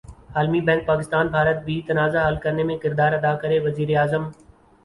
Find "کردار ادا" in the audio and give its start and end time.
2.83-3.35